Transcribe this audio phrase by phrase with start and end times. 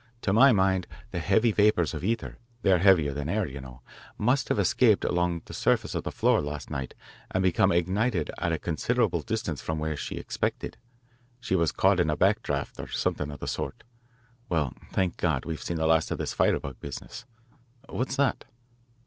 [0.23, 3.83] To my mind, the heavy vapours of ether they are heavier than air, you know
[4.17, 6.95] must have escaped along the surface of the floor last night
[7.29, 10.75] and become ignited at a considerable distance from where she expected.
[11.39, 13.83] She was caught in a back draught, or something of the sort.
[14.49, 17.25] Well, thank God, we've seen the last of this firebug business.
[17.87, 18.45] What's that?"